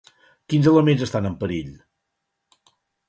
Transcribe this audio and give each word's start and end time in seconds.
Quins 0.53 0.69
elements 0.71 1.05
estan 1.07 1.29
en 1.31 1.35
perill? 1.45 1.71